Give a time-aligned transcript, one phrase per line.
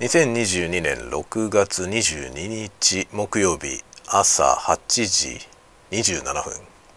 [0.00, 4.76] 2022年6月22日木曜日朝8
[5.06, 5.38] 時
[5.92, 6.52] 27分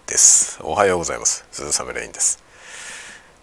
[0.08, 0.60] です。
[0.64, 1.46] おはようございます。
[1.52, 2.44] 鈴雨レインです。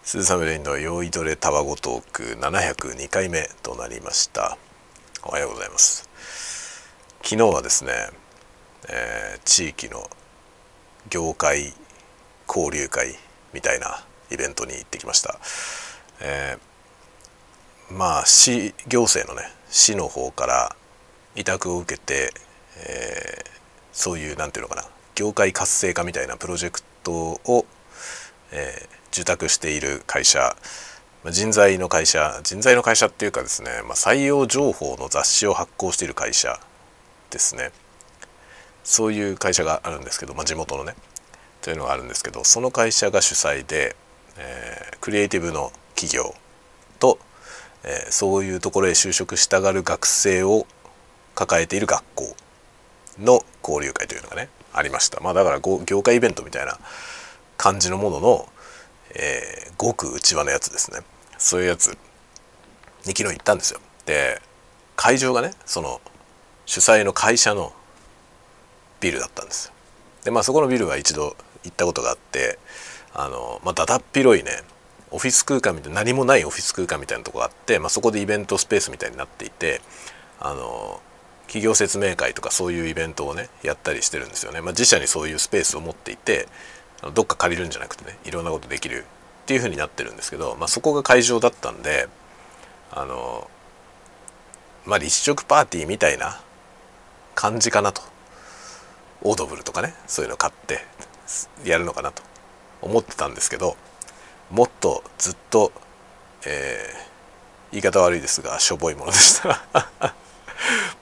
[0.03, 4.57] 鈴雨レインの酔いどれタワゴトーク702回目となりました。
[5.23, 6.09] おはようございます。
[7.23, 7.93] 昨日はですね、
[8.89, 10.09] えー、地域の
[11.09, 11.73] 業界
[12.45, 13.15] 交流会
[13.53, 15.39] みたいなイベントに行ってきました、
[16.19, 16.74] えー
[17.91, 20.75] まあ市行政のね市の方から
[21.35, 22.31] 委託を受けて、
[22.77, 23.49] えー、
[23.91, 27.65] そういう何て言うのかな業界活性化みたいなプロジェクトを、
[28.51, 30.55] えー、受託している会社
[31.31, 36.59] 人材の会社人材の会社っていうかですね、まあ、採用情報の雑誌を発行している会社
[37.31, 37.71] ですね。
[38.83, 40.93] そういう会社があるんですけど、まあ、地元のね
[41.61, 43.95] というのがあるんですけどその会社が主催で、
[44.37, 46.35] えー、クリエイティブの企業
[46.99, 47.17] と
[47.85, 50.65] えー、そういうところへ就職したがる学生を
[51.35, 52.35] 抱えている学校
[53.19, 55.21] の交流会というのがねありました。
[55.21, 56.77] まあだから業界イベントみたいな
[57.57, 58.49] 感じのものの、
[59.13, 60.99] えー、ごく内輪のやつですね。
[61.37, 61.89] そういうやつ
[63.05, 63.79] に昨日行ったんですよ。
[64.05, 64.41] で
[64.95, 66.01] 会場がねその
[66.65, 67.73] 主催の会社の
[68.99, 69.73] ビルだったんですよ。
[70.23, 72.57] でまあそこのビルは一度行ったことがあって
[73.13, 74.51] あのまあだだっ広いね
[75.15, 79.81] オフィス空間みたいな何もないオフィス空間みたいなとこがあって、まあ、そこでイベントスペースみたいになっていて
[80.39, 80.99] あの
[81.47, 86.47] 企業説明会とかそういうイベントをねやったりしてるんですよね、まあ、自社にそういうスペースを持っていて
[87.13, 89.05] どっか借りるんじゃなくてねいろんなことできる
[89.43, 92.07] っていう風になってるんですけど、まあ、そこが会場だったんで
[92.91, 93.49] あの
[94.85, 96.41] まあ立食パーティーみたいな
[97.35, 98.01] 感じかなと。
[99.25, 100.81] オードブルとかねそういうの買って
[101.65, 102.21] やるのかなと
[102.81, 103.75] 思ってたんですけど
[104.51, 105.71] もっとずっと、
[106.45, 109.65] えー、言い方悪いですがしょぼいものでした。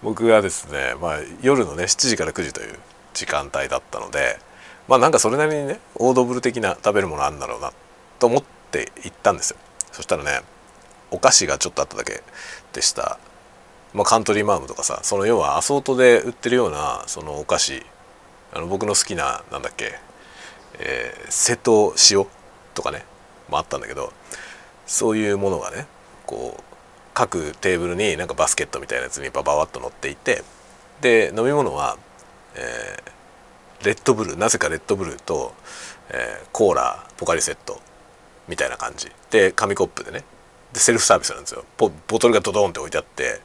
[0.01, 2.79] 僕がですね、まあ、夜のね7時から9時という
[3.13, 4.39] 時間帯だったので
[4.87, 7.71] まあなんかそれなりにねオードブル的な食べるものあるんだろうな
[8.19, 9.57] と思って行ったんですよ。
[9.91, 10.41] そしたらね
[11.11, 12.23] お菓子がちょっとあっただけ
[12.73, 13.19] でした、
[13.93, 17.85] まあ、カントリーマームとかさその要はアソートで売ってるようなそのお菓子
[18.51, 19.99] あの僕の好きななんだっけ、
[20.79, 22.25] えー、瀬戸塩
[22.73, 23.05] とかね。
[23.53, 24.11] もあったんだけど
[24.85, 25.87] そういうものがね
[26.25, 26.63] こう
[27.13, 30.43] 各テーブルになんかバスケットみたいなやつにバババッと乗っていて
[31.01, 31.97] で飲み物は、
[32.55, 35.53] えー、レッドブルなぜかレッドブルと、
[36.09, 37.79] えー、コーラポカリセット
[38.47, 39.09] みたいな感じ。
[39.29, 40.23] で紙コップでね。
[40.73, 41.63] でセルフサービスなんですよ。
[41.77, 41.89] ボ
[42.19, 43.39] トルがドドンって置いてあって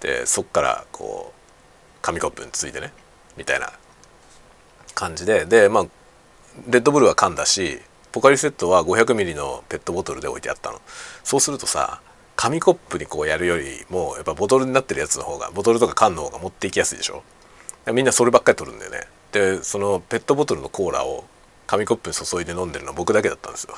[0.00, 2.92] でそっからこう紙コップについてね
[3.36, 3.72] みたいな
[4.94, 5.44] 感じで。
[5.44, 5.86] でまあ
[6.68, 7.80] レッドブルは缶だし
[8.12, 10.80] ポカリセットは 500ml のペットボトルで置いてあったの。
[11.24, 12.00] そうするとさ
[12.36, 17.22] 紙コップにこうやるよりもやっぱボトルになってるやつの方がボトルとか缶の方が持っていきやすいでしょ。
[17.92, 19.08] みんなそればっかり取るんだよね。
[19.32, 21.24] でそのペットボトルのコーラを
[21.66, 23.74] 紙コップに注いで飲んでるのは僕だけだったんですよ。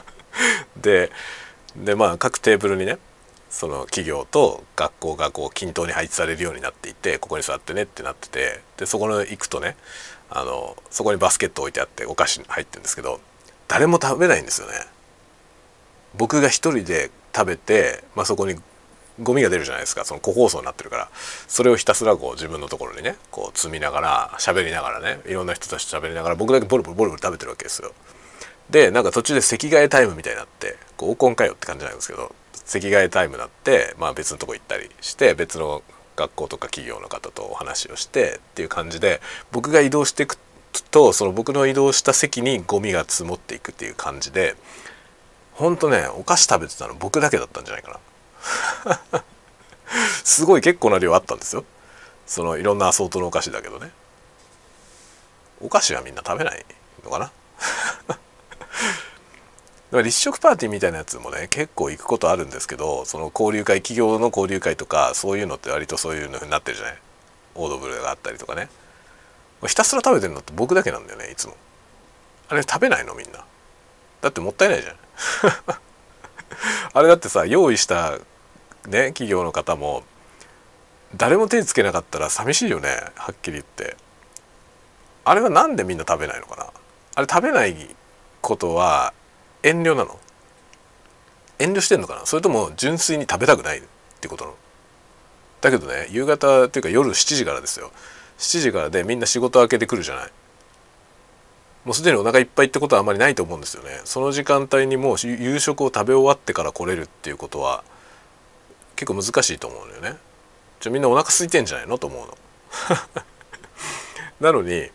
[0.76, 1.10] で
[1.76, 2.98] でまあ各テーブルにね
[3.50, 9.76] その企業と学校がこう均等に配置されるようになっていてここに座ってねってなっててでそこの行くとね
[10.30, 13.20] あのそこにバスケット置いてあってお菓子入ってるんですけど
[13.70, 14.72] 誰も食べないんですよね。
[16.16, 18.56] 僕が一人で食べて、まあ、そこに
[19.22, 20.04] ゴミが出るじゃないですか。
[20.04, 21.08] その個包装になってるから。
[21.46, 27.92] それをひたすらこう自分のところにねこう積みながら喋りながらねいろんな人たちと喋りながら僕だけボルボルボルボル食べてるわけですよ。
[28.70, 35.82] でなんか途中で席替えタイムみたいになって合コンかよって感じなんですけど席替えタイムになって、まあ、別のとこ行ったりして別の
[36.16, 39.20] 学校とか企業の方とお話をしてっていう感じで
[39.52, 40.38] 僕が移動していく
[40.90, 44.54] とその僕の移動した席にゴミが積もっていくっていう感じで
[45.52, 48.00] ほんとねお菓子食べてたの僕だけだったんじゃないか
[49.12, 49.22] な。
[50.24, 51.64] すごい結構な量あったんですよ。
[52.26, 53.90] そのいろんなアソートのお菓子だけどね。
[55.60, 56.64] お菓子はみんな食べない
[57.04, 57.32] のかな？
[60.02, 66.98] 立食パーティーみたいなやつもね結構行くことあるんですけどその交流会企業の交流会とかそういうのって割とそういうのになってるじゃない？
[67.56, 68.68] オードブルがあったりとかね。
[69.66, 71.54] ひたすら食べてるのって僕だけなんだよねいつも。
[72.48, 73.44] あれ食べないのみんな。
[74.20, 74.96] だってもったいないじゃん。
[76.92, 78.18] あれだってさ用意した
[78.86, 80.02] ね企業の方も
[81.14, 83.96] 誰も手つけなかったら寂しいよねはっきり言って。
[85.24, 86.66] あれは何でみんな食べないのかな。
[87.14, 87.94] あれ食べない
[88.40, 89.12] ことは
[89.62, 90.18] 遠慮なの。
[91.58, 92.24] 遠慮してんのかな。
[92.24, 93.82] それとも純粋に食べたくないっ
[94.20, 94.54] てことの。
[95.60, 97.92] だけどね夕方っていうか夜7時からですよ。
[98.40, 100.32] 7時からでみんな仕事明けてくるじゃない。
[101.84, 104.00] もうすでにお腹いっぱいってことはあまりないと思うんですよね。
[104.04, 107.84] その時間帯にもう夕食を食べ終わってから来れるっていうことは
[108.96, 110.16] 結構難しいと思うのよね。
[110.80, 112.38] じゃみんなお腹空いてんじゃないのと思うの。
[114.40, 114.90] なのに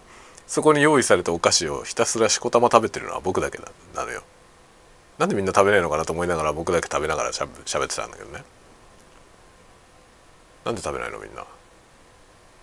[0.47, 4.23] そこに用意されたお菓子をひたすらしこたま食べてるのは僕だけなのよ。
[5.17, 8.43] なんでみんな食べないのかなと思いながら僕だけ食べながらしゃしゃべってたんだけどね。
[10.65, 11.45] なんで食べないのみんな？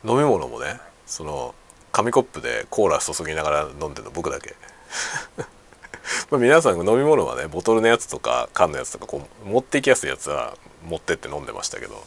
[0.04, 1.54] 飲み物もねその
[1.92, 4.54] 紙コップでコーラ注ぎながら飲んでるの僕だけ。
[6.30, 12.02] まあ皆さん飲み物はねボトルのやつとか缶のやつとかこう持っていきやすいやつは持ってって飲んでましたけど。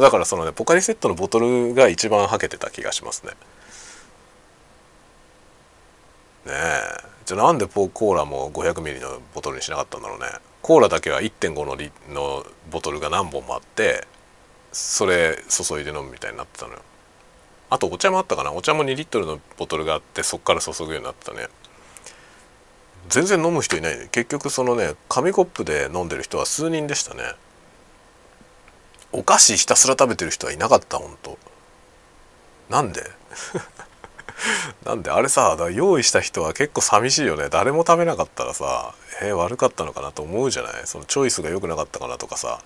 [0.00, 3.32] だからそのねポカリセットのボトルが一番はけてた気がしますね。
[6.46, 7.12] ねえ。
[7.24, 10.26] じゃあなんでコーラも500ミリのボトルにしなかったんだろうね。
[10.62, 14.06] コーラだけは1.5のリのボトルが何本もあって
[14.72, 16.80] それ注いで飲むみたいになってたのよ。
[17.74, 18.52] あとお茶もあったかな。
[18.52, 21.48] お茶も2リットルのボトルがあってそっから注ぐようになったね。
[23.08, 24.08] 全然飲む人いないね。
[24.12, 27.22] 結局そのね紙コップで飲んでる人は数人でしたね。
[29.10, 31.38] お菓子ひたすら食べてる人はいなかった本当
[32.68, 33.02] なんで？
[34.84, 35.10] なんで？
[35.10, 37.48] あれさ用意した人は結構寂しいよね。
[37.48, 40.82] 誰も食べなかったらさえー、悪かったのかなと思うじゃない？
[40.84, 42.60] そのチョイスが良くなかったかなとかさ。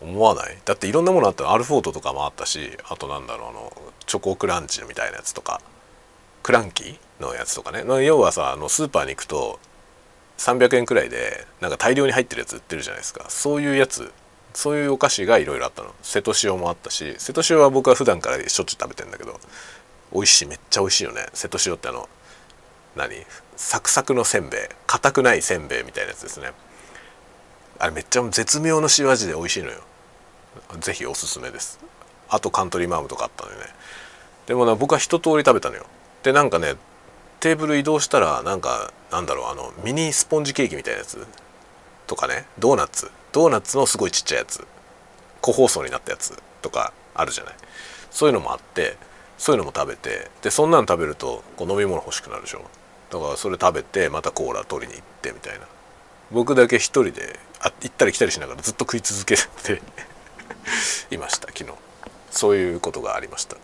[0.00, 0.58] 思わない？
[0.64, 1.52] だっていろんなものあった。
[1.52, 3.72] アルフォートとかもあったしあとなんだろうあの
[4.06, 5.60] チョコクランチみたいなやつとか
[6.42, 7.84] クランキーのやつとかね。
[8.04, 9.60] 要はさあのスーパーに行くと
[10.38, 13.26] 300円くらいでなんか大量に入ってるやつ売ってるじゃないですか。
[13.28, 14.10] そういうやつ
[14.54, 15.94] そういうお菓子がいろいろあったの。
[16.02, 19.38] 瀬戸塩もあったし瀬戸塩は僕は普段からしょっちゅう食べてんだけど
[20.12, 21.26] 美味しいめっちゃ美味しいよね。
[21.34, 22.08] 瀬戸塩ってあの
[22.96, 23.14] 何？
[23.56, 24.60] サクサクのせんべい。
[24.86, 26.52] 硬くないせんべいみたいなやつですね。
[27.80, 29.80] あれめっちゃ絶妙の塩味で美味しいのよ。
[30.80, 31.80] 是非おすすめです。
[32.28, 33.64] あとカントリーマームとかあったのよね。
[34.46, 35.86] でもな僕は一通り食べたのよ。
[36.22, 36.74] でなんかね
[37.40, 41.26] テーブル移動したらなんかなんだろうあのミニスポンジケーキみたいなやつ。
[42.06, 43.10] とかねドーナツ。
[43.32, 44.62] ドーナツのすごいちっちゃいやつ。
[45.40, 46.36] 個包装になったやつ。
[46.60, 47.54] とかあるじゃない。
[48.10, 48.98] そういうのもあって
[49.38, 52.60] そういうのも食べてでそんなの食べるとこう飲み物欲しくなるでしょ。
[53.10, 55.60] だからそれ食べてまたコーラ取りに行ってみたいな。
[56.30, 59.82] 僕だけ一人であ行ったり来たりしながらずっと食い続けて
[61.10, 61.72] いました昨日。
[62.30, 63.56] そういうことがありました。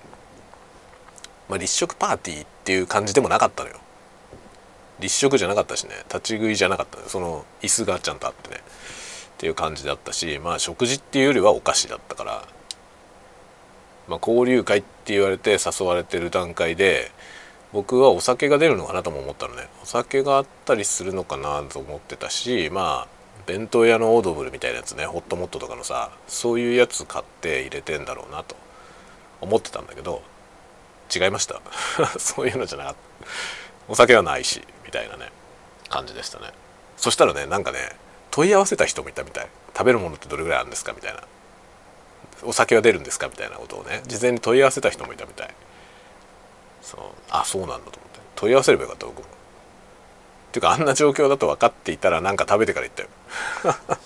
[1.48, 3.76] まあ立食パーティーっていう感じでもなかったのよ。
[4.98, 8.56] 立食じゃなかったしね立ち食いじゃなかったその椅子がちゃんとあってね。
[8.56, 8.60] っ
[9.38, 12.42] ていう感じだったしまあ食事っていうよりはお菓子だったから。
[14.08, 17.10] まあ、交流会って言われて誘われてる段階で
[17.76, 23.08] 僕はお酒が出るのかなとも思ったのねお酒があったりするのかなと思ってたしまあ
[23.46, 28.56] 弁当屋のオードブルみたいなやつねホットモットとかのさそういうやつ買って入れてんだろうなと
[29.43, 30.23] 思ってたんだけど
[31.14, 31.61] 違いました。
[32.19, 32.99] そういうのじゃなかった。
[33.88, 35.31] お酒はないしみたいなね
[35.90, 36.52] 感じでしたね。
[36.96, 37.78] そしたらねなんかね
[38.31, 39.49] 問い合わせた人もいたみたい。
[39.76, 41.23] 食べるものってどれぐらいあるんですかみたいな。
[42.43, 45.55] お酒は出るんですかみたいなことをね事前に問い合わせた人もいたみたい。
[46.86, 47.00] そう。
[47.30, 48.20] あそうなんだと思って。
[48.36, 49.24] 問い合わせればよかった僕も。
[49.24, 49.26] っ
[50.52, 53.08] ていうかあんな状況だと分かっていたら何か食べてから行ったよ。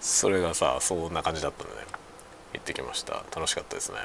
[0.00, 1.86] それがさそんな感じだったので、ね、
[2.54, 3.22] 行ってきました。
[3.34, 3.98] 楽しかったですね。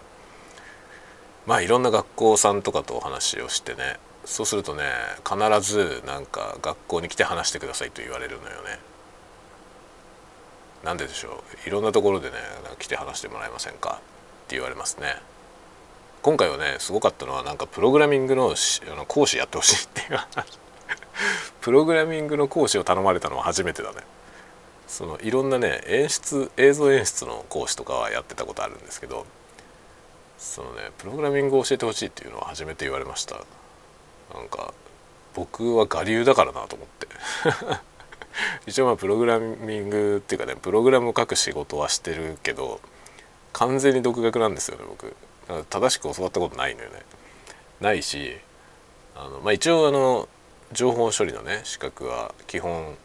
[1.48, 4.00] まあいろんな学校さんとかとお話をしてね。
[4.26, 4.86] そうするとね
[5.28, 8.80] 必ずなんか学校に来て話してくださいと言われるのよね。
[10.84, 11.68] なんででしょう。
[11.68, 12.36] いろんなところでね
[12.80, 14.00] 来て話してもらえませんか？
[14.46, 15.22] って言われますね。
[16.24, 20.20] 今回はねすごかったのはなんかプログラミングのあの講師やってほしいっていう
[21.60, 23.98] プログラミングの講師を頼まれたのは初めてだね。
[24.88, 29.26] そのいろんなね演出映像演出の講師とかはやってたことあるんですけど
[30.38, 33.36] そのねプログラミングを教えてほしいっていうのは初めて言われました。
[34.34, 34.74] なんか
[35.34, 37.08] 僕は我流だからなと思って。
[38.66, 42.80] 一応まあプログラミングっていうかねプログラムを書く仕事はしてるけど
[43.52, 45.14] 完全に独学なんですよね僕。
[45.70, 47.02] 正しく教わったことないのよね。
[47.82, 48.38] ないし
[49.16, 50.28] あの、まあ、一応あの
[50.72, 52.96] 情報処理のね資格は基本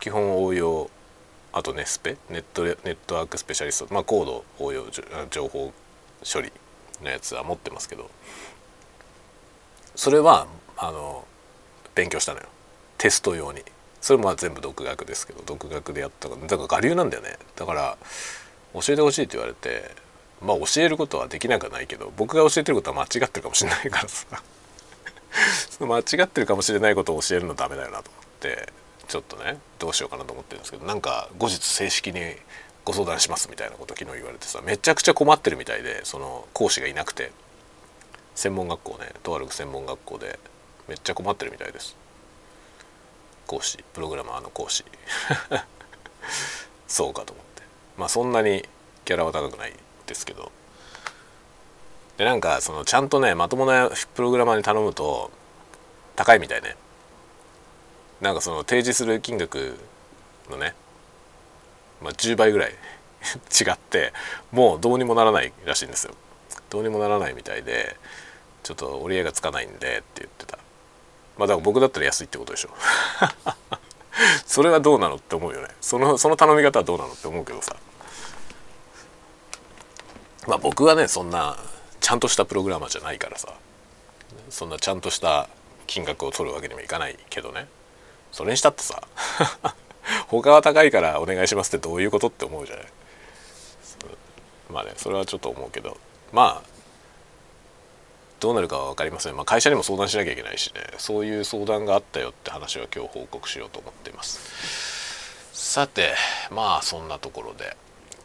[0.00, 0.90] 基本応用
[1.52, 4.86] あとねスペネットネットワークスペシャリストまあコード応用
[5.30, 5.72] 情報
[6.32, 6.52] 処理
[7.02, 8.10] のやつは持ってますけど
[9.94, 10.46] それは
[10.76, 11.26] あの
[11.94, 12.46] 勉強したのよ。
[12.96, 13.62] テスト用に。
[14.00, 17.36] それも全部独学ですけど独学でやったからだから我流なんだよね。
[17.56, 17.98] だから
[18.74, 19.90] 教えてほしいって言われて
[20.42, 24.26] まあ教えることはできなくはないけど僕が教えてることは間違ってるかもしれないからさ。
[25.70, 28.72] その間違ってるかもしれないことを教えるのダメだよなと思って
[29.08, 32.36] ちょっとねどうしようかなと思ってるんですけどなんか後日正式に
[32.84, 37.30] ご相談しますみたいなこと昨日言われてさめちゃくちゃ困ってるみたいでその講師がいなくて
[38.34, 40.38] 専門学校ねとある専門学校で
[40.88, 41.96] めっちゃ困ってるみたいです。
[43.46, 44.84] 講師プログラマーの講師。
[46.86, 47.62] そうかと思って。
[47.96, 48.66] まあそんなに
[49.04, 49.74] ギャラは高くない。
[50.08, 50.50] ですけど。
[52.16, 55.30] でなんかそのちゃんとねまともなプログラマーに頼むと
[56.16, 56.76] 高いみたいね。
[58.20, 59.78] なんかその提示する金額
[60.50, 60.74] のね、
[62.02, 62.70] まあ、10倍ぐらい
[63.60, 64.12] 違って
[64.50, 66.14] もうどうにもならないらしいんですよ。
[66.70, 67.96] どうにもならないみたいで
[68.64, 70.58] ちょっと折り合いがつかないんでって言ってた。
[71.36, 72.70] まあだから僕だったら安いってことでしょ。
[74.44, 75.68] それはどうなのって思うよね。
[75.80, 77.76] そのその頼み方はどうなのって思うけどさ。
[80.48, 81.56] まあ僕はねそんな
[82.00, 83.54] ちゃんとしたプログラマーじゃないからさ。
[84.50, 85.48] そんなちゃんとした
[85.86, 87.66] 金額を取るわけにもいかないけどね。
[88.32, 89.02] それにしたってさ
[90.28, 92.86] 他は高いからお願いしますってどういうことって思うじゃない。
[94.70, 95.98] まあねそれはちょっと思うけど。
[96.32, 96.68] まあ
[98.40, 100.80] どうなるかは分かりません、まあ、会社にも相談しなきゃいけないしね。
[100.96, 104.40] そういう相談があったよって話は今日報告しようと思っています。
[105.52, 106.14] さて
[106.50, 107.76] まあそんなところで。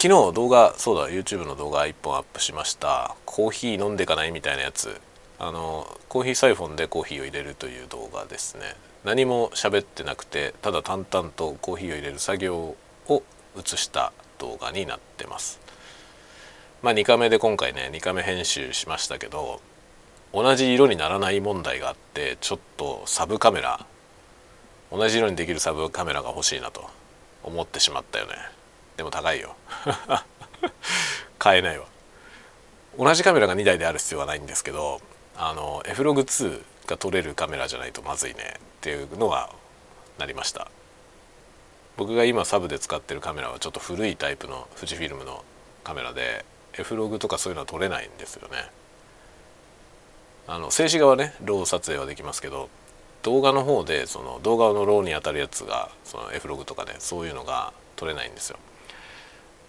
[0.03, 3.15] 昨日動画そうだ YouTube の動画1本アップしました。
[3.23, 4.99] コーヒー飲んでかないみたいなやつ。
[5.39, 8.75] あのコーヒーサイフォンでコーヒーを入れるという動画ですね。
[9.05, 12.75] 何も喋ってなくてただ淡々とコーヒーを入れる作業
[13.07, 13.23] を
[13.57, 15.61] 映した動画になってます。
[16.81, 19.61] まあ2カメで今回ね2カメ編集しましたけど
[20.33, 23.85] 同じ色にならない問題があってちょっとサブカメラ
[24.91, 26.89] 同じ色にできるサブカメラが欲しいなと
[27.41, 28.33] 思ってしまったよね。
[28.97, 29.55] でも高いよ。
[31.39, 31.85] 買えないわ。
[32.97, 35.01] 同じカメラが2台である必要はないんですけど
[35.35, 38.55] あの F ログ2が撮れるカメラじゃないとまずいね。
[38.57, 39.49] っていうのは
[40.17, 40.69] なりました。
[41.95, 45.43] 僕が今サブで使ってるカメラはちょっと古いタイプの富士フィルムの
[45.83, 48.69] カメラで F ログとかそういうのは撮れないんですよね。
[50.47, 52.69] あの静止画はねロー撮影はできますけど
[53.21, 58.59] 動画の方でその動画のローに当たるやつがその F ログとかねそういうのが撮れないんですよ。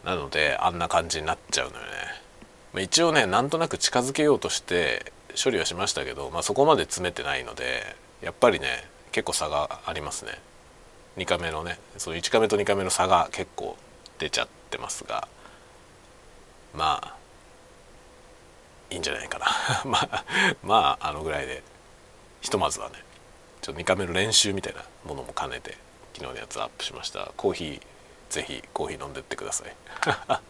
[0.04, 1.88] なのであんな感じになっちゃうのよね、
[2.74, 10.32] まあ、一応ねなんとなく近づけようとして処理はしましたけど、まあ、そこまで詰めてないのでやっぱりね結構差がありますね。
[11.16, 13.76] 2カメのねその1カメと2カメの差が結構
[14.18, 15.28] 出ちゃってますが
[16.74, 17.16] まあ
[18.90, 19.46] いいんじゃないかな。
[19.88, 20.24] まあ
[20.62, 21.62] まああのぐらいで
[22.40, 22.96] ひとまずはね
[23.62, 25.76] ちょっと2回目の練習みたいなものも兼ねて
[26.14, 27.32] 昨日のやつアップしました。
[27.36, 27.93] コーヒー
[28.30, 29.76] ぜひコーヒー飲んでってください。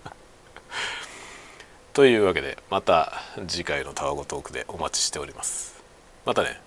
[1.92, 5.82] というわけでまた次回のタワゴトークでお待ちしております。
[6.24, 6.63] またね。